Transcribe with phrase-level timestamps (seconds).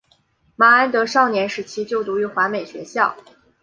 [0.55, 3.15] 麻安德少年时期就读于华美学校。